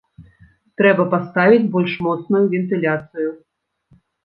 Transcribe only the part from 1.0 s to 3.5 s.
паставіць больш моцную вентыляцыю.